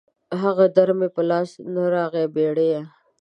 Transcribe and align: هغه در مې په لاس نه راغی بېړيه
هغه 0.41 0.65
در 0.75 0.89
مې 0.97 1.07
په 1.15 1.21
لاس 1.29 1.49
نه 1.73 1.83
راغی 1.93 2.25
بېړيه 2.35 2.81